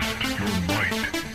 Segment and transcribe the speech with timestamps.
[0.00, 1.33] Test your might.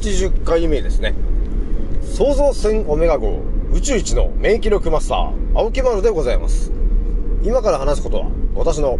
[0.00, 1.14] 880回目ですね。
[2.02, 6.72] 創造船オメガ号宇宙一の免疫力マスター、青木丸でございます。
[7.42, 8.98] 今から話すことは、私の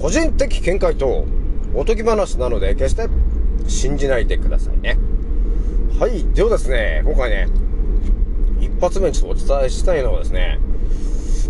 [0.00, 1.26] 個人的見解と
[1.74, 3.08] おとぎ話なので、決して
[3.66, 4.98] 信じないでくださいね。
[6.00, 6.24] はい。
[6.34, 7.48] ではですね、今回ね、
[8.58, 10.58] 一発目にちょっとお伝えしたいのはですね、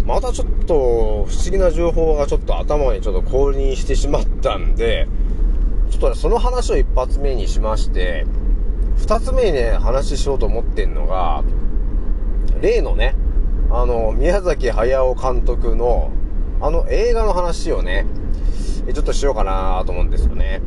[0.06, 5.06] またちょっと不思議な情報がちょっと頭にちょっと降臨してしまったんで、
[5.90, 8.26] ちょっとね、その話を一発目にしまして、
[8.98, 11.42] 二つ目にね、話ししようと思ってんのが、
[12.60, 13.14] 例のね、
[13.70, 16.10] あの、宮崎駿監督の、
[16.60, 18.06] あの映画の話をね、
[18.92, 20.60] ちょっとしようかなと思うんですよね。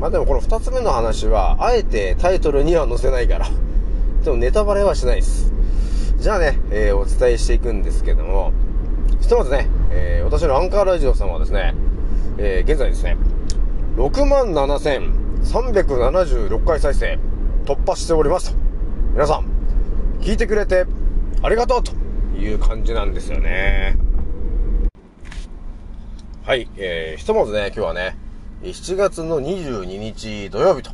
[0.00, 3.46] まあでもこの二つ目の話は、あえてタイトルには載せないから、
[4.24, 5.52] でもネタバレはしないです。
[6.18, 8.52] じゃあね、えーお伝えしていくんですけども、
[9.20, 11.74] ひとまずね、えー私のアンカーラジオさんはですね、
[12.38, 13.16] えー現在ですね、
[13.96, 17.18] 67,376回再生
[17.66, 18.56] 突破しておりますと。
[19.12, 19.46] 皆さん、
[20.20, 20.86] 聞いてくれて
[21.42, 21.92] ありがとうと
[22.38, 23.96] いう感じなんですよね。
[26.44, 28.16] はい、えー、ひとまずね、今日はね、
[28.62, 30.92] 7月の22日土曜日と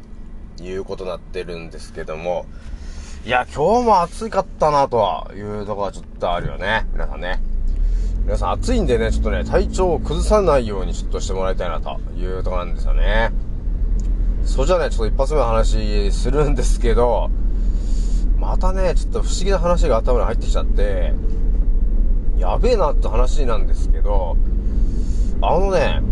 [0.63, 2.47] いうことになってるんですけども、
[3.27, 6.87] いや、今日も暑かったなとはいうとこはちょっとあるよね。
[6.95, 7.43] 皆さんね。
[8.25, 13.31] 皆さん暑いんでね、ちょっとね、体調を崩さないようにちょっとしてもらいたいなというとこなんですよね。
[14.45, 17.31] それじゃあね、ちょっと一発目の話するんですけど、
[18.39, 21.15] またね、ちょっと不思議な話が頭に入ってきちゃって、
[22.39, 24.37] やべえなって話なんですけど、
[25.41, 26.03] あのね、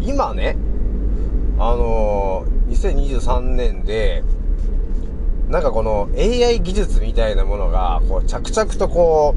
[0.00, 0.56] 今ね、
[1.58, 4.22] あのー、2023年で、
[5.48, 9.34] なんかこの AI 技術みたいなものが、こう着々とこ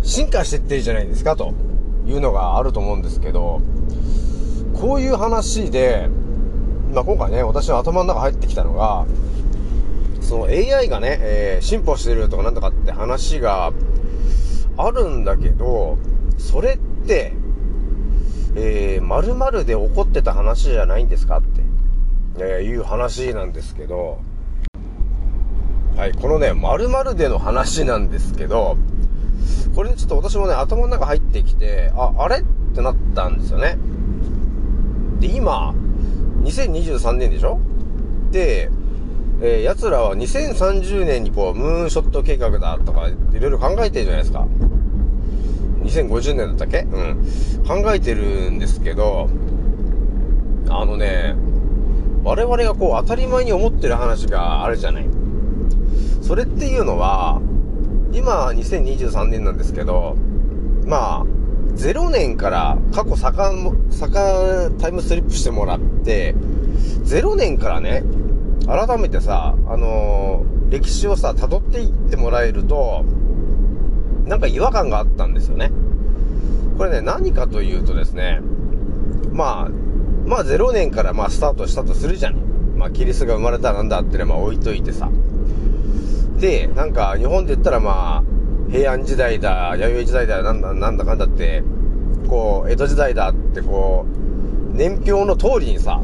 [0.00, 1.54] う、進化していってるじゃないですか、と
[2.06, 3.60] いうのがあると思うんですけど、
[4.74, 6.08] こういう話で、
[6.92, 9.06] まあ、今回ね、私の頭の中入ってきたのが、
[10.20, 13.72] その AI がね、えー進歩してるとかなんとかって話が
[14.76, 15.96] あるんだけど、
[16.38, 17.32] それって、
[18.54, 21.62] えー、〇〇で起こってた話じゃないんですかって、
[22.38, 24.20] えーいう話なんですけど、
[25.96, 28.76] はい、このね、〇〇での話なんですけど、
[29.74, 32.40] これね、ちょっと私もね、頭の中入ってきて、あ、あれ？
[32.40, 32.42] っ
[32.74, 33.78] てなったんですよね。
[35.20, 35.74] で、今、
[36.42, 37.58] 2023年でしょ？
[38.30, 38.70] で、
[39.40, 44.46] えー、奴らは2030年にこう、ムーンショット計画だとか、いろいろ考えてるじゃないですか。
[45.84, 46.80] 2050年だったっけ？
[46.80, 47.16] うん。
[47.66, 49.28] 考えてるんですけど、
[50.68, 51.34] あのね、
[52.24, 55.06] 我々がこう、当たり前に思ってる話があるじゃない。
[56.20, 57.40] それっていうのは、
[58.12, 60.14] 今、2023年なんですけど、
[60.86, 61.24] まあ、
[61.74, 63.52] 0年から過去さか、
[63.90, 68.02] さか、タイムスリップしてもらって、0年からね、
[68.66, 73.04] 改めてさ、あのー歴史をさ、辿っていってもらえると、
[74.24, 75.70] なんか違和感があったんですよね。
[76.78, 78.40] これね、何かというとですね、
[79.32, 79.68] まあ、
[80.26, 82.36] まあ0年からまあスタートしたとするじゃん。
[82.78, 85.10] まあキリストが生まれたらなんだってのはまあ置いといてさ。
[86.38, 91.62] で、なんか日本で言ったらまあ、平安時代だ、弥生時代だ、なんだ、なんだかんだって、
[92.28, 94.21] こう、江戸時代だってこう、
[94.72, 96.00] 年表の通りにさ、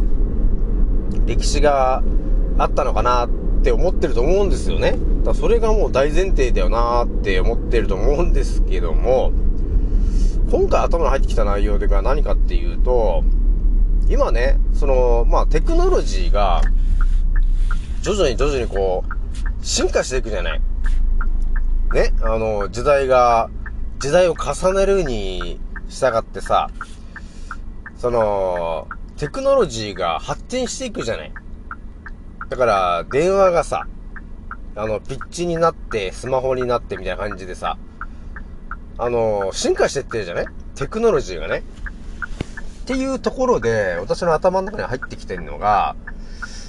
[1.26, 2.02] 歴史が
[2.58, 3.30] あったのかなっ
[3.62, 4.96] て思ってると思うんですよね。
[5.24, 9.32] だそれがもう大前提だよなって思ってると思うんですけども、
[10.50, 13.24] 今回頭に入ってきた内容が何かっていうと、
[14.08, 16.62] 今ね、その、まあテクノロジーが、
[18.02, 20.60] 徐々に徐々にこう、進化していくじゃない。
[21.92, 23.50] ね、あの、時代が
[23.98, 26.70] 時代を重ねるに従ってさ、
[27.98, 31.32] その、テクノロジーが発展していくじゃない。
[32.48, 33.86] だから、電話がさ、
[34.76, 37.76] あの、ピッチになって、スマホになってみたいな感じでさ、
[38.96, 40.46] あの、進化してってるじゃない？
[40.76, 41.64] テクノロジーがね。
[42.82, 45.96] っていうところで、私の頭の中に入ってきてるのが、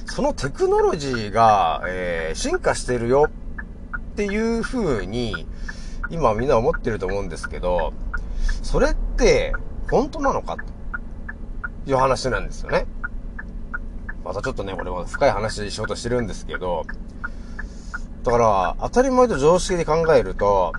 [0.07, 5.47] そのテクノロジーが、えー進化してるよっていう風に、
[6.09, 7.93] 今みんな思ってると思うんですけど、
[8.63, 9.53] それって、
[9.89, 10.63] 本当なのかと
[11.87, 12.85] いう話なんですよね。
[14.23, 16.85] またちょっとね、これは深い話しようとしてるんですけど、
[18.23, 20.73] だから、当たり前と常識で考えると、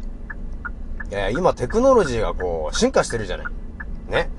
[1.11, 3.47] えー今テクノロジーがこう、進化してるじゃない。
[4.09, 4.31] ね。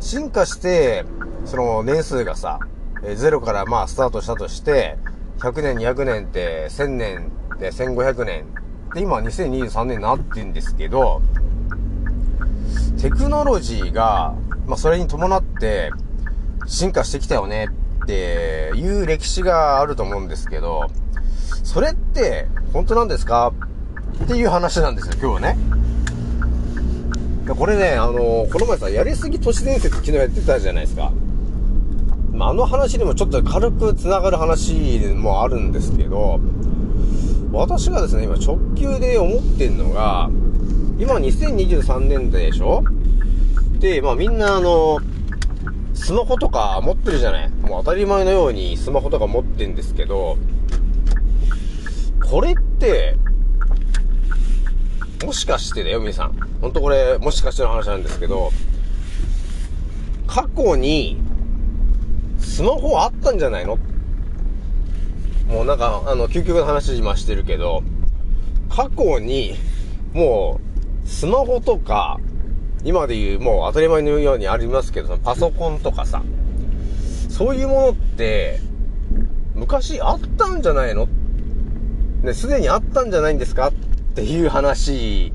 [0.00, 1.04] 進化して、
[1.44, 2.60] その年数がさ、
[3.02, 4.98] えーゼロからまあスタートしたとして、
[5.38, 8.44] 100年、200年って、1000年で1500年。
[8.94, 11.20] で、今2023年になってんですけど、
[13.00, 14.34] テクノロジーが、
[14.66, 15.90] まあそれに伴って
[16.66, 17.68] 進化してきたよね
[18.02, 20.86] っていう歴史があると思うんですけど、
[21.62, 23.52] それって本当なんですか？
[24.24, 25.58] っていう話なんですよ、今日はね。
[27.46, 31.12] これね、あのこの前さ、やりすぎ都市伝説昨日やってたじゃないですか。
[32.32, 36.40] まあ、あの話にもちょっと軽く繋がる話もあるんですけど、
[37.52, 40.28] 私がですね、今直球で思ってんのが、
[40.98, 42.82] 今2023年でしょ？
[43.78, 44.98] で、まあみんなあの、
[45.94, 47.50] スマホとか持ってるじゃない？
[47.50, 50.38] もう当たり前のようにスマホとか持ってるんですけど、
[52.30, 53.16] これって、
[55.24, 56.32] もしかしてだよ、皆さん。
[56.60, 58.50] ほんとこれ、もしかしての話なんですけど、
[60.26, 61.18] 過去に、
[62.38, 63.78] スマホあったんじゃないの？
[65.48, 67.82] もうなんか、あの、究極の話今してるけど、
[68.70, 69.54] 過去に、
[70.14, 70.75] もう、
[71.06, 72.18] スマホとか、
[72.84, 76.22] 今で言う、もう当たり前のようにありますけど、パソコンとかさ、
[77.30, 78.60] そういうものって、
[79.54, 81.08] 昔あったんじゃないの？
[82.22, 83.68] ね、すでにあったんじゃないんですか？
[83.68, 83.72] っ
[84.14, 85.32] ていう話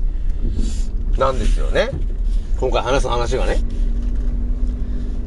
[1.18, 1.90] なんですよね。
[2.60, 3.58] 今回話す話がね。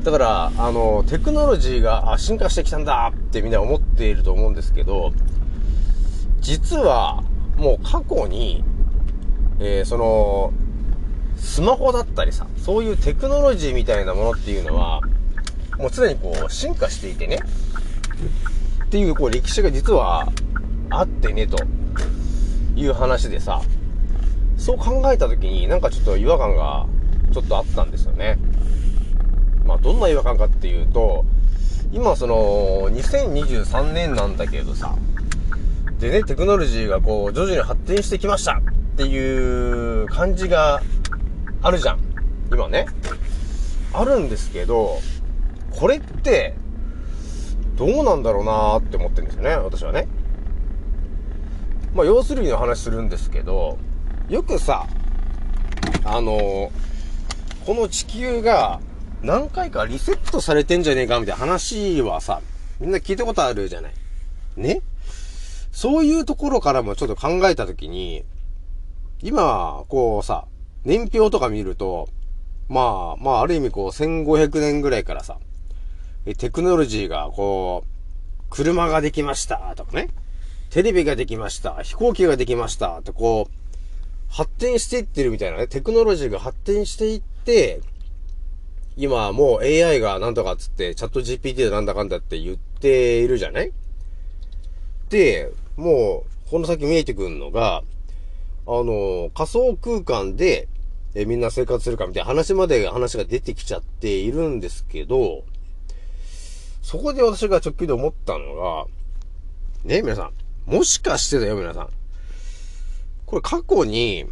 [0.04, 5.12] だから、あの、テクノロジーがあ進化してきたんだってみんな思っていると思うんですけど、
[6.40, 7.24] 実は、
[7.58, 8.64] もう過去に、
[9.60, 10.54] えーその、
[11.38, 15.02] スマホだったりさ、そういうテクノロジーみたいなものっていうのは、
[15.78, 17.40] もう常にこう、進化していてね、
[18.86, 20.28] っていう、こう、歴史が実は
[20.90, 21.58] あってね、と。
[22.76, 23.62] いう話でさ、
[24.58, 26.86] そう考えたときに、なんかちょっと違和感が、
[27.34, 28.38] ちょっとあったんですよね。
[29.66, 31.26] まあ、どんな違和感かっていうと、
[31.92, 34.96] 今その、2023年なんだけどさ、
[36.00, 38.62] でね、テクノロジーがこう、徐々に発展してきました。
[38.96, 40.82] っていう感じが
[41.62, 42.00] あるじゃん。
[42.50, 42.86] 今ね。
[43.94, 45.00] あるんですけど、
[45.72, 46.56] これって、
[47.76, 50.08] どうなんだろうなーって思ってるんですよね、私はね。
[51.94, 53.78] まあ、要するにの話するんですけど、
[54.30, 54.88] よくさ、
[56.06, 56.72] あの
[57.66, 58.80] この地球が
[59.22, 62.40] 何回かリセットされてんじゃねえかみたいな話はさ、
[62.80, 63.94] みんな聞いたことあるじゃない。
[64.56, 64.82] ね
[65.74, 68.24] そういうところからもちょっと考えたときに、
[69.22, 70.46] 今、こうさ、
[70.84, 72.10] 年表とか見ると、
[72.68, 75.40] まあ、まあ、ある意味こう、1500年ぐらいからさ、
[76.38, 80.10] テクノロジーがこう、車ができましたとかね、
[80.70, 83.54] テレビができました、飛行機ができましたってこう、
[84.30, 87.82] 発展していってるみたいなね、テクノロジーが発展していって、
[88.98, 93.72] 今もう AI がなんとかっつって、チャット GPT でなんだかんだって言っているじゃない？
[95.10, 97.84] で、もう、この先見えてくるのが、
[98.68, 100.68] あの、仮想空間で、
[101.14, 105.44] えみんな生活するかみたいな話まで話が出てきちゃっているんですけど、
[106.82, 108.86] そこで私が直球で思ったのが、
[109.84, 110.34] ね、皆さん、
[110.72, 111.90] もしかしてだよ、皆さん。
[113.26, 114.26] これ過去に、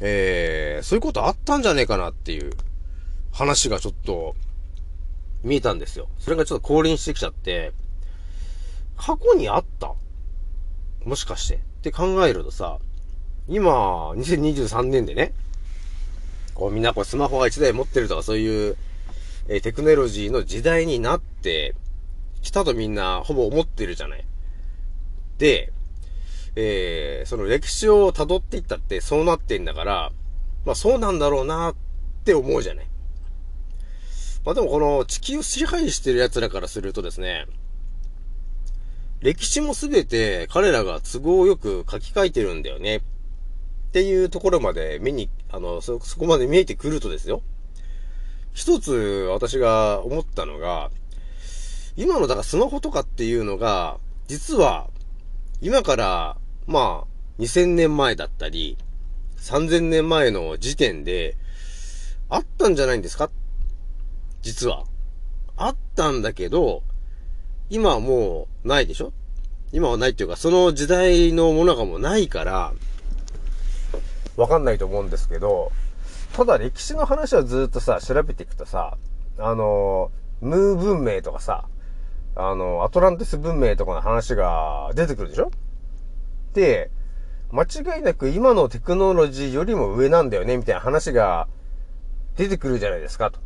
[0.00, 2.52] えー、そういうことあったんじゃねえかなっていう
[3.32, 4.36] 話がちょっと
[5.42, 6.08] 見えたんですよ。
[6.18, 7.72] それがちょっと降臨してきちゃって、
[8.96, 9.94] 過去にあった？
[11.04, 12.78] もしかしてって考えるとさ、
[13.48, 15.32] 今、2023年でね、
[16.54, 18.76] こうみんなこうスマホが1台持ってるとかそういう、
[19.48, 21.74] えテクノロジーの時代になって
[22.42, 24.24] きたとみんなほぼ思ってるじゃない。
[25.38, 25.72] で、
[26.56, 30.12] えーその歴史を辿っていったってそうなってんだから、
[30.66, 31.74] まあそうなんだろうなっ
[32.24, 32.86] て思うじゃない。
[34.44, 37.46] まあでもこの地球を支配してる奴らからするとですね、
[39.20, 43.00] 歴史もすべて彼らが都合よく書き換えてるんだよね。
[43.88, 47.42] っていうところまで目に、あの、そ、そこまで見えてくるとですよ。
[48.52, 50.90] 一つ私が思ったのが、
[51.96, 54.88] 今のだからスマホとかっていうのが、実は、
[55.60, 58.76] 今から、まあ、2000年前だったり、
[59.38, 61.36] 3000年前の時点で、
[62.28, 63.30] あったんじゃないんですか？
[64.42, 64.84] 実は。
[65.56, 66.82] あったんだけど、
[67.70, 69.12] 今はもうないでしょ？
[69.72, 72.74] 今はないっていうか、その時代のものがもうないから、
[74.38, 75.72] わかんないと思うんですけど、
[76.32, 78.96] ただ歴史の話をずっとさ、調べていくとさ、
[79.36, 81.66] あの、ムー文明とかさ、
[82.36, 85.50] あの、アトランティス文明とかの話が出てくるでしょ？
[86.54, 86.92] で、
[87.50, 91.48] 間違いなく今のテクノロジーよりも上なんだよね、みたいな話が
[92.36, 93.40] 出てくるじゃないですか、と。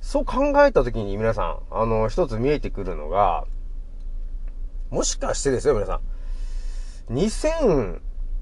[0.00, 3.44] そう考えたときに皆さん、あの、一つ見えてくるのが、
[4.90, 6.00] もしかしてですよ、皆さん。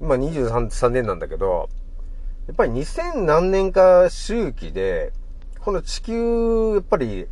[0.02, 1.68] 今23 3年なんだけど、
[2.49, 5.12] やっぱり2000何年か周期で、
[5.61, 7.28] この地球、やっぱり、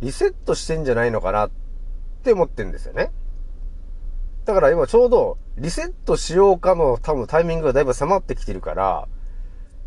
[0.00, 1.50] リセットしてんじゃないのかなっ
[2.24, 3.12] て思ってんですよね。
[4.46, 9.06] だから今ちょうど、リセットしようかの多分タイミングがだいぶ迫ってきてるから、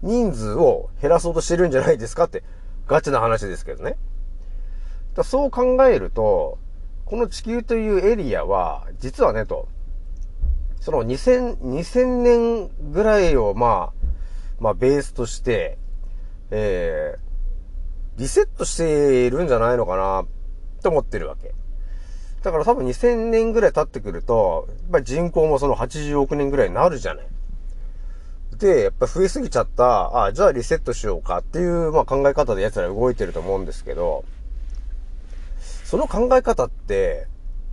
[0.04, 2.44] 人数を減らそうとしてるんじゃないですかって、
[2.86, 3.98] ガチな話ですけどね。
[5.16, 6.60] だそう考えると、
[7.06, 9.68] この地球というエリアは、実はね、と、
[10.80, 14.06] その2000、2000年ぐらいを、まあ、
[14.60, 15.78] まあ、ベースとして、
[16.52, 20.26] えー、リセットしているんじゃないのかな、っ
[20.82, 21.54] て思ってるわけ。
[22.44, 27.28] だから多分2000年ぐらい経ってくると、やっぱり人口もその80億年ぐらいになるじゃない。
[28.58, 34.24] で、やっぱ増えすぎちゃった、あ、じゃあリセットしようかっていう、まあ考え方で奴ら動いてると思うんですけど、
[35.84, 37.28] その考え方って、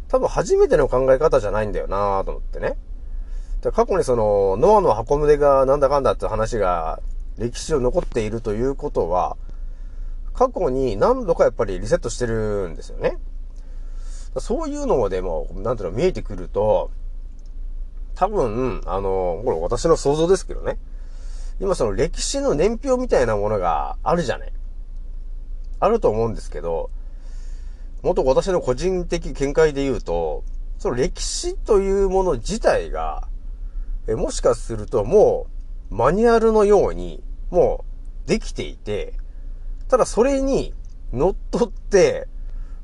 [0.08, 2.76] 多分初めての考え方じゃないんだよなと思ってね。
[3.62, 7.00] で過去にその、ノアの箱舟がなんだかんだって話が、
[7.38, 9.36] 歴史上残っているということは、
[10.34, 13.18] 過去に何度かやっぱりリセットしてるんですよね。
[14.38, 16.90] そういうのもでも、なんていうの見えてくると、
[18.14, 20.78] 多分、あの、これ私の想像ですけどね。
[21.60, 24.52] 今その歴史の年表みたいなものがあるじゃない。
[25.78, 26.90] あると思うんですけど、
[28.02, 30.42] もっと私の個人的見解で言うと、
[30.78, 33.28] その歴史というもの自体が、
[34.08, 35.46] えもしかするとも
[35.90, 37.84] うマニュアルのようにも
[38.26, 39.14] うできていて、
[39.88, 40.74] ただそれに
[41.12, 42.28] 乗っ取って、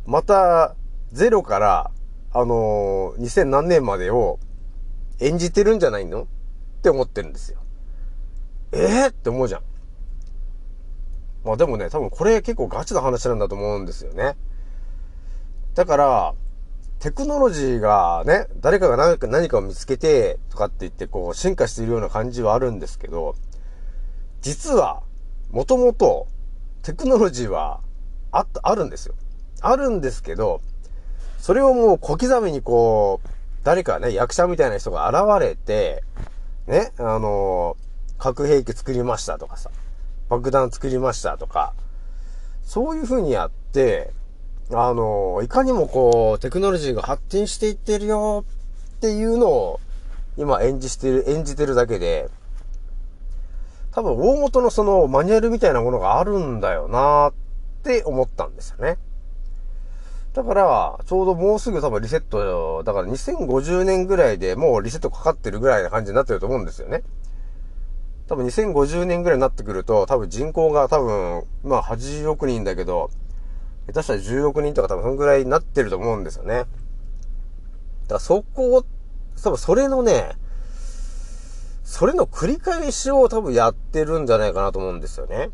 [0.07, 0.75] また
[1.13, 1.91] ゼロから、
[2.33, 4.39] あのー、2000何年までを
[5.21, 6.23] 演じてるんじゃないの？
[6.23, 6.27] っ
[6.83, 7.59] て思ってるんですよ。
[8.73, 9.63] えー、って思うじゃん。
[11.45, 14.37] まあでもね、多分これ結構ガチな話なんだと思うんですよね。
[15.75, 16.35] だから、
[17.01, 23.37] テクノロジーがね、誰かが何か何かを見つけてとかって言ってこう進化しているような感じはあるんですけど、
[24.41, 25.03] 実は、
[25.51, 26.27] もともと
[26.83, 27.81] テクノロジーは
[28.33, 29.15] あった、あるんですよ。
[29.61, 30.61] あるんですけど、
[31.39, 33.29] それをもう小刻みにこう、
[33.63, 36.03] 誰かね、役者みたいな人が現れて、
[36.67, 37.77] ね、あの
[38.19, 39.71] 核兵器作りましたとかさ、
[40.29, 41.75] 爆弾作りましたとか、
[42.63, 44.11] そういう風にやって、
[44.71, 48.45] あのいかにもこう、テクノロジーが発展していってるよ
[48.97, 49.81] っていうのを、
[50.37, 52.29] 今演じしてる、演じてるだけで、
[53.93, 57.33] 多分大元のそのマニュアルみたいなものがあるんだよなっ
[57.83, 58.99] て思ったんですよね。
[60.35, 67.03] だから、ちょうどもうすぐ多分リセット、だから2050年ぐらいでもうリセットかかってるぐらいな感じになってると思うんですよね。
[68.29, 73.11] 多分2050年ぐらいになってくると、多分人口が多分、まあ80億人だけど、
[73.89, 76.55] 下手したら10億人とか多分そのぐらいになってると思うんですよね。
[76.55, 76.69] だか
[78.15, 78.85] らそこを、
[79.43, 80.33] 多分それのね、
[81.85, 85.51] それの繰り返しを多分やってるんじゃないかなと思うんですよね。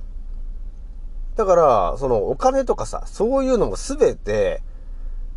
[1.37, 4.63] だから、そのお金とかさ、そういうのもすべて、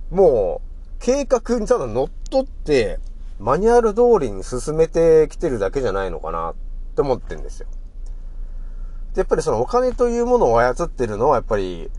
[0.10, 3.00] もう、計画にただ乗っ取って、
[3.40, 6.56] マニュアル通りに進めてきてるだけじゃないのかなっ
[6.96, 7.68] て思ってるんですよ。
[9.14, 11.92] で、やっぱりそのお金というものを操ってるのは、やっぱり、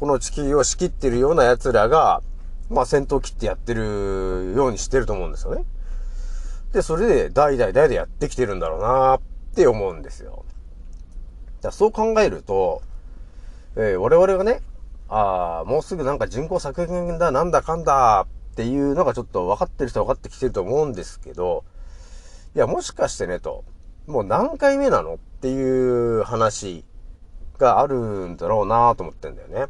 [0.00, 2.22] この地球を仕切ってるような奴らが、
[2.70, 5.64] まあ先頭切ってやってるようにしてると思うんですよね。
[6.72, 9.20] で、それで代々代々やってきてるんだろうなっ
[9.54, 10.46] て思うんですよ。
[11.60, 12.80] だそう考えると、
[13.76, 14.62] えー我々がね、
[15.08, 21.64] ああ、もうすぐなんか人口削減だ、なんだかんだっていうのがちょっと分かってる人は分かってきてると思うんですけど、
[22.56, 23.64] いや、もしかしてねと、
[24.06, 25.16] もう何回目なの？
[25.16, 26.84] っていう話
[27.58, 29.66] があるんだろうなと思ってんだよね。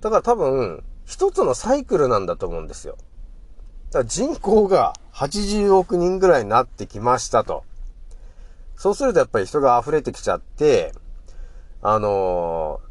[0.00, 2.96] だから多分、一つのサイクルなんだと思うんですよ。
[3.90, 7.64] だから人口が80億人ぐらいになってきましたと。
[8.76, 10.92] そうするとやっぱり人が溢れてきちゃって、
[11.82, 12.88] あのー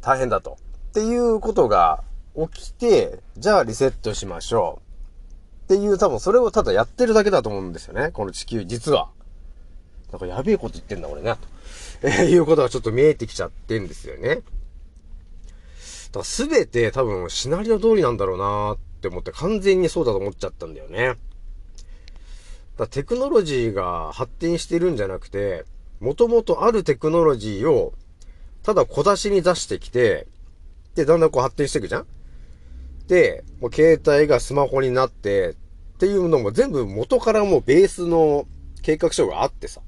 [0.00, 0.56] 大変だと。
[0.90, 2.04] っていうことが
[2.52, 4.80] 起きて、じゃあリセットしましょ
[5.68, 5.74] う。
[5.74, 8.10] っていう多分それをただやってるだけだと思うんですよね。
[8.12, 9.10] この地球、実は。
[10.12, 11.34] なんかやべえこと言ってんだ俺ね。
[11.34, 11.38] と、
[12.02, 14.40] えーいうことがちょっと見えてきちゃってんですよね。
[16.12, 21.16] だから全て多分シナリオ通りなんだろうなーって思って完全にそうだと思っちゃったんだよね。
[22.76, 25.64] だテクノロジーが発展してるんじゃなくて、
[26.00, 27.92] もともとあるテクノロジーを
[28.62, 30.26] ただ小出しに出してきて、
[30.94, 32.06] で、だんだんこう発展していくじゃん？
[33.06, 35.54] で、もう携帯がスマホになって、っ
[35.98, 38.46] ていうのも全部元からもうベースの
[38.82, 39.80] 計画書があってさ。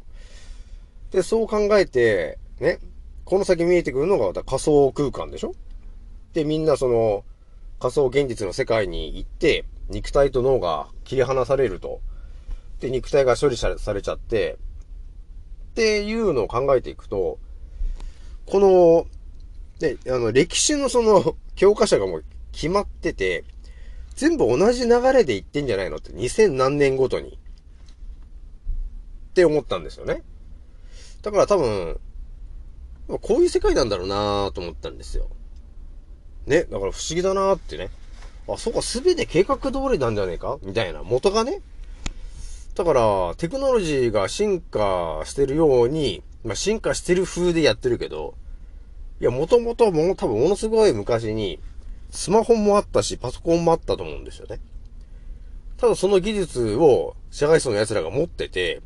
[1.13, 2.81] で、そう考えて、ね、
[3.25, 5.55] この先見えてくるのが仮想空間でしょ？
[6.33, 7.25] で、みんなその
[7.81, 12.01] 仮想現実の世界に行って、肉体と脳が切り離されると。
[12.81, 14.59] で、肉体が処理されちゃって、
[15.71, 17.39] っていうのを考えていくと、
[18.47, 19.07] この、
[19.79, 23.45] で、あの、歴史のその、教科書がもう決まってて、
[24.15, 27.39] 全部同じ流れで言ってんじゃないのって、2000何年ごとに。
[29.31, 30.23] って思ったんですよね。
[31.23, 31.99] だから多分、
[33.09, 35.29] こういう世界なんだろうなと思ったんですよ。
[36.47, 37.91] ね、だから不思議だなーってね。
[38.49, 40.59] あ、そうか、すべて計画通りなんじゃねえか？
[40.63, 41.03] みたいな。
[41.03, 41.61] 元がね。
[42.75, 48.35] だから、テクノロジーが進化してるように、まあ、進化してる風でやってるけど、
[49.21, 51.61] いや、もともともう多分ものすごい昔に、
[52.11, 54.61] スマホもあったし、パソコンもあったと思うんですよね。
[55.77, 58.81] ただその技術を社会層の奴らが持ってて、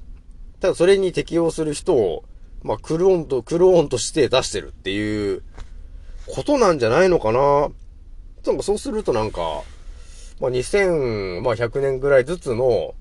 [0.61, 2.25] ただそれに適応する人を、
[2.62, 5.42] まあ、クローンと、クローンとして出してるっていう
[6.26, 7.70] ことなんじゃないのかな？
[8.46, 9.62] なんかそうするとなんか、
[10.40, 12.94] まあ、2000、まあ、100年ぐらいずつの、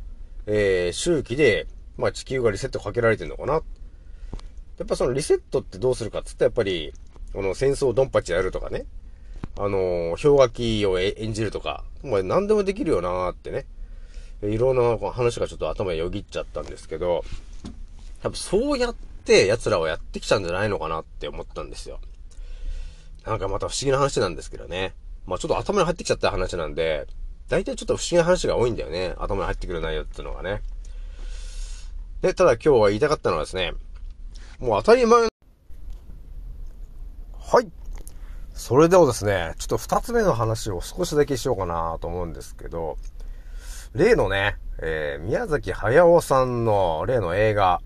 [0.45, 3.53] えー、周期で、まあ、地球がリセットかけられてるのかな？
[3.53, 3.59] や
[4.83, 6.93] っぱそのリセットってどうするかっつったらやっぱり、
[7.33, 8.85] この戦争をドンパチやるとかね。
[9.57, 13.65] あのー、氷河期を演じるとか、まあ何でもできるよなーってね。
[14.41, 17.23] いろんな話がちょっと頭よぎっちゃったんですけど、
[18.21, 21.99] 多分そうやって奴らはやってきたんじゃないのかなって思ったんですよ。
[23.25, 24.93] なんかまた不思議な話なんですけどね。
[25.25, 27.07] まあちょっと頭に入ってきちゃった話なんで、
[27.49, 29.15] 大体ちょっと不思議な話が多いんだよね。
[29.17, 30.61] 頭に入ってくる内容っていうのがね。
[32.21, 33.73] で、ただ今日は言いたかったのはですね、
[34.59, 35.27] もう当たり前
[37.39, 37.71] はい。
[38.53, 42.97] それではですね、ちょっと二つ目の話を少しだけしようかなと思うんですけど、
[43.93, 47.81] 例のね、えー、宮崎駿さんの例の映画、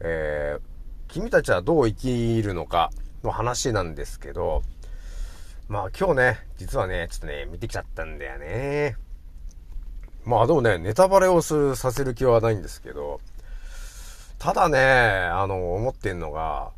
[0.00, 2.90] えー、君たちはどう生きるのか
[3.22, 4.62] の話なんですけど、
[5.68, 8.96] まあ今日ね、実はね、ちょっとね、見てきちゃったんだよね。
[10.24, 13.20] まあでもね、ネタバレをする、させる気はないんですけど、
[14.38, 16.72] ただね、あの、思ってんのが、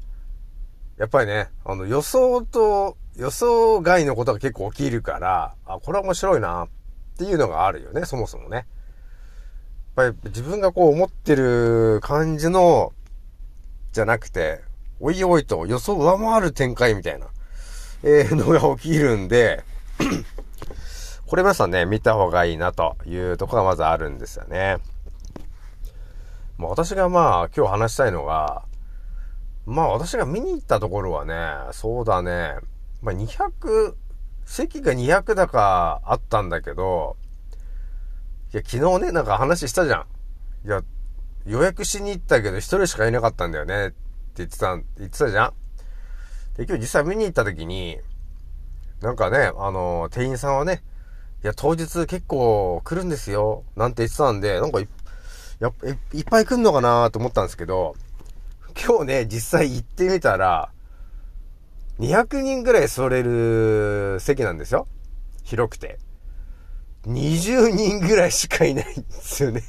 [0.97, 6.69] やっぱりね、あの予想と、予想外のことが結構起きるから、あ、これは面白いなっ
[7.19, 8.57] ていうのがあるよね、そもそもね。
[8.57, 8.67] やっ
[9.95, 12.93] ぱり自分がこう思ってる感じの、
[13.93, 14.61] じゃなくて、
[15.01, 17.27] おいおいと予想上回る展開みたいな、
[18.03, 19.65] えー、 のが起きるんで、
[21.27, 24.79] これ皆さんね、見た方がいいなというところがまずあるんですよね。
[26.59, 28.63] まあ私がまあ今日話したいのが、
[29.67, 31.35] まあ私が見に行ったところはね、
[31.73, 32.57] そうだね、
[33.03, 33.95] まあ200、
[34.45, 37.17] 席が200だかあったんだけど、
[38.53, 40.07] いや昨日ね、なんか話したじゃん。
[40.67, 40.83] いや、
[41.47, 43.93] 予約しに行ったけど一人しかいなかったんだよねっ
[44.35, 45.53] って言ってた、言ってたじゃん？
[46.57, 47.99] で、今日実際見に行った時に、
[49.01, 50.83] なんかね、あの、店員さんはね、
[51.45, 54.89] いや、当日結構来るんですよ、なんて言ってたんで、なんかい、
[55.61, 55.71] や
[56.13, 57.95] いっぱい来んのかなと思ったんですけど、
[58.85, 60.73] 今日ね、実際行ってみたら、
[62.01, 64.89] 200人ぐらい座れる席なんですよ。
[65.45, 66.01] 広くて。
[67.07, 69.63] 20人ぐらいしかいないんですよね。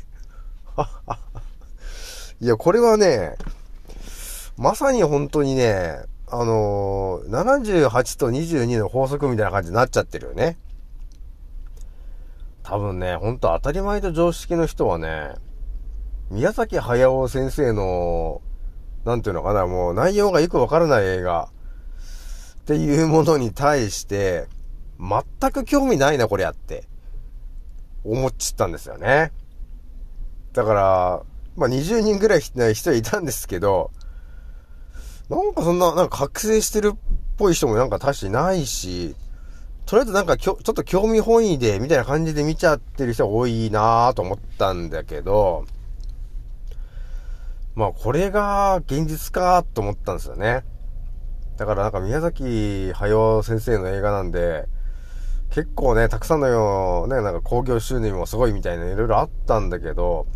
[2.41, 3.35] いや、これはね、
[4.57, 10.57] まさに本当にね、あのー、78と22の法則みたいな感じになっちゃってるよね。
[12.63, 15.33] 多分ね、ほんと当たり前と常識の人はね、
[16.31, 18.41] 宮崎駿先生の、
[19.03, 21.49] なんていうのかな、もう内容がよくわからない映画
[22.61, 24.47] っていうものに対して、
[24.99, 26.87] 全く興味ないな、こりゃって、
[28.03, 29.31] 思っちゃったんですよね。
[30.53, 31.23] だから、
[31.57, 33.91] まあ、20人ぐらい人いたんですけど、
[35.29, 36.97] なんかそんな、なんか覚醒してるっ
[37.37, 39.15] ぽい人もなんか確かにないし、
[39.85, 45.65] とりあえずなんかきょ、ちょっと興味本位で、みたいな感じで見ちゃってる人が多いなぁと思ったんだけど、
[47.75, 50.63] まあこれが現実かと思ったんですよね。
[51.57, 54.67] だからなんか宮崎駿先生の映画なんで、
[55.49, 60.27] 結構ね、たくさんのよ、ね、なんか興行収入もすごいみたいないろいろあったんだけど、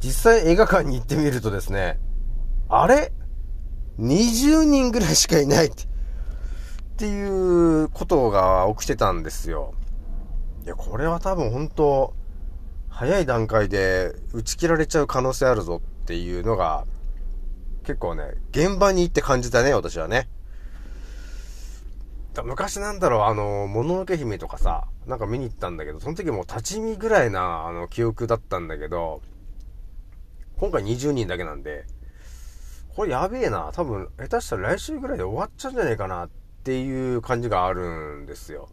[0.00, 1.98] 実際映画館に行ってみるとですね、
[2.68, 3.12] あれ？
[3.98, 5.86] ?20 人ぐらいしかいないって、っ
[6.98, 9.74] ていうことが起きてたんですよ。
[10.64, 12.14] いや、これは多分本当
[12.88, 16.86] 早い段階で打ち切られちゃう可能性あるぞっていうのが、
[17.84, 20.28] 結構ね、現場に行って感じたね、私はね。
[22.42, 29.20] 昔なんだろう、あの、もののけ姫とかさ、なんか見に行ったんだけど、その時もう立ち見ぐらいな、あの、記憶だったんだけど、
[30.56, 31.86] 今回20人だけなんで、
[32.96, 36.30] これやべえな、多分、下手したら来週ぐらいで終わっちゃうんじゃないかなっ
[36.64, 38.70] ていう感じがあるんですよ。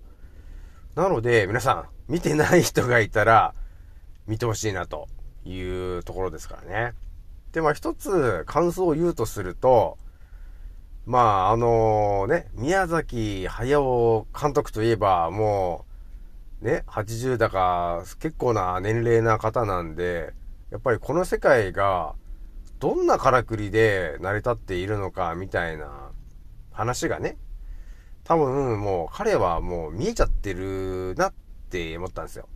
[0.96, 1.74] なので、皆さ
[2.08, 3.54] ん、見てない人がいたら、
[4.26, 5.10] 見てほしいなと
[5.44, 6.94] いうところですからね。
[7.52, 9.98] で、まあ一つ感想を言うとすると、
[11.06, 15.86] まああのね、宮崎駿監督といえばも
[16.62, 20.34] う、ね、80だか結構な年齢な方なんで、
[20.72, 22.16] やっぱりこの世界が
[22.84, 26.12] どんなからくりで成り立っているのかみたいな
[26.74, 27.38] 話がね、
[28.26, 31.34] 多分もう彼はもう見えちゃってるなっ
[31.70, 32.50] て思ったんですよ。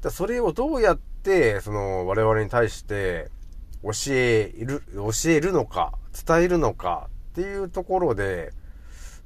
[0.00, 3.32] だそれをどうやって、その我々に対して
[3.82, 8.52] 教える、教えるのか、伝えるのかっていうところで、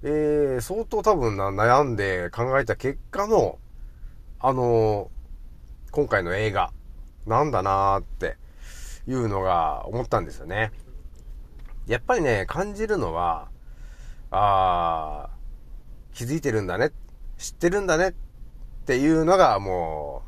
[0.02, 3.58] えー、相当多分な悩んで考えた結果の、
[4.38, 6.72] あのー、今回の映画、
[7.26, 8.38] なんだなーって
[9.10, 10.70] いうのが思ったんですよね。
[11.88, 13.48] やっぱりね、感じるのは、
[14.30, 16.92] あー、気づいてるんだね、
[17.36, 18.12] 知ってるんだねっ
[18.86, 20.22] ていうのがも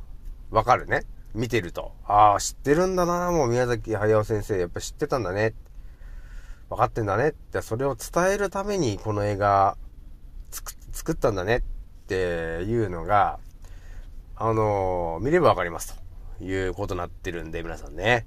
[0.50, 1.02] う、わかるね。
[1.32, 1.92] 見てると。
[2.04, 5.54] ああ、知ってるんだな、もう宮崎駿先生、やっぱ知ってたんだね。
[6.68, 9.76] 分かってんだねって、それを伝えるためにこの映画
[10.50, 11.62] 作ったんだねっ
[12.08, 13.38] ていうのが、
[14.36, 16.02] あのー、見ればわかります
[16.38, 18.26] ということになってるんで、皆さんね。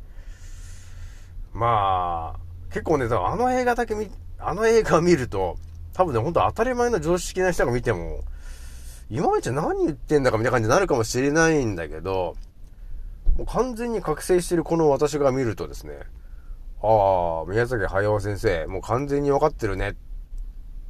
[1.55, 2.39] まあ、
[2.69, 5.55] 結構ね、あの映画だけ見、あの映画を見ると、
[5.93, 8.19] 多分ね、ほんと当たり前の常識な人が見ても、
[9.09, 12.35] いまいち何言ってんだかみたいな感じになるかもしれないんだけど、
[13.37, 15.93] もう完全に覚醒してるこの私が見るとですね、
[16.83, 19.95] ああ、宮崎駿先生、もう完全に分かってるね。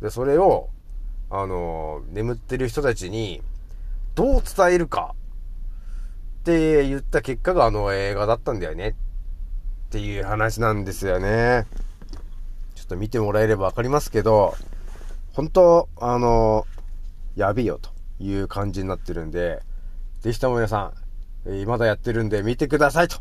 [0.02, 0.70] で、それを、
[1.30, 3.44] あの、眠ってる人たちに、
[4.16, 5.14] どう伝えるか
[6.40, 8.96] って言った結果があの映画だったんだよね。
[9.96, 11.66] っていう話なんですよね。
[12.76, 14.54] ちょっと見てもらえれば分かりますけど、
[15.32, 16.68] 本当あの、
[17.38, 19.62] やべえよという感じになってるんで、
[20.20, 20.92] ぜひとも皆さ
[21.46, 23.20] ん、えまだやってるんで見てくださいと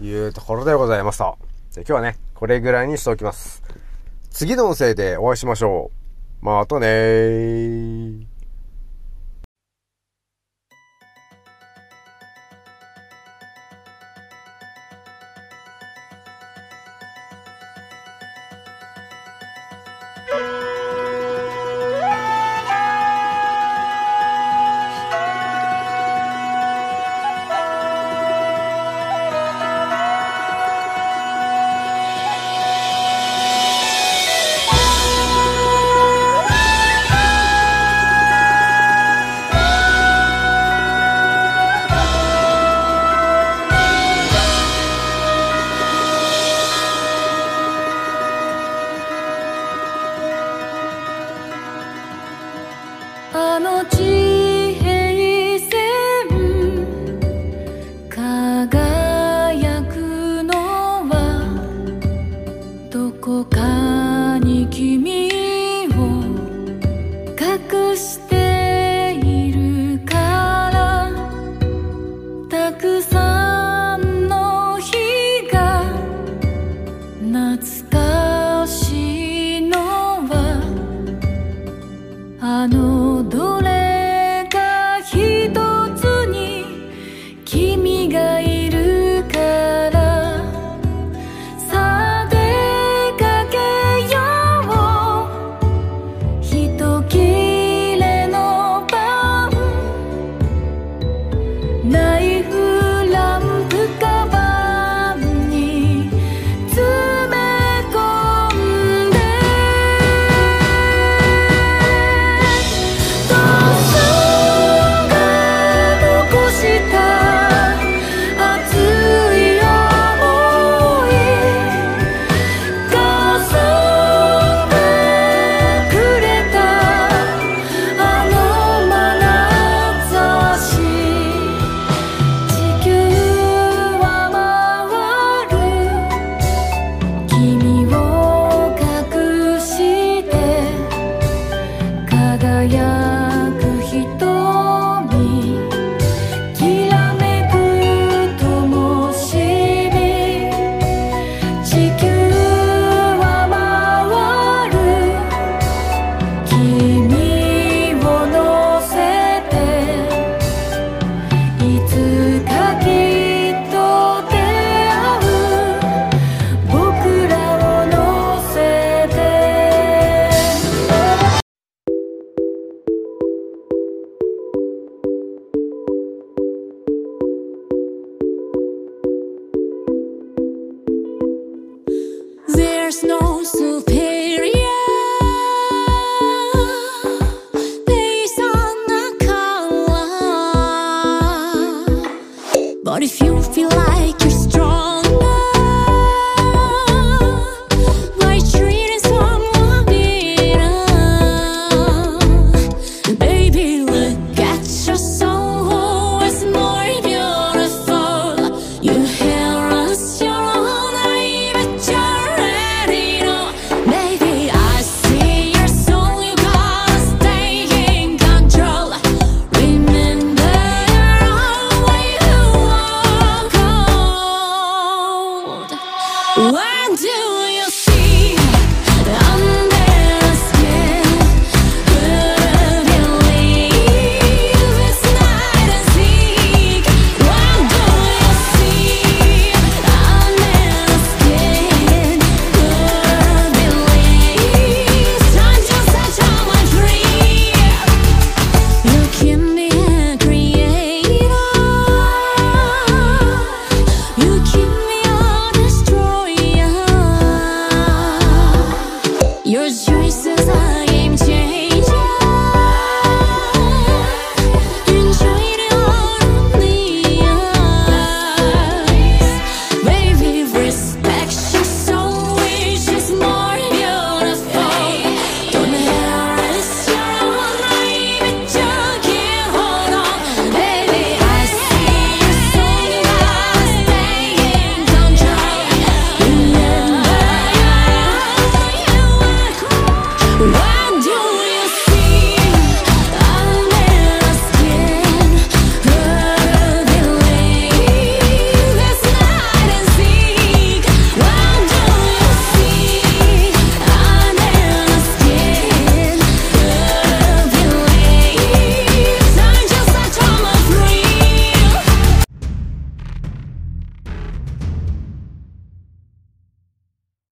[0.00, 1.36] いうところでございますと。
[1.74, 3.64] で今日はね、これぐらいにしておきます。
[4.30, 5.90] 次の音声でお会いしましょ
[6.42, 6.44] う。
[6.44, 8.33] またねー。
[53.36, 54.23] あの地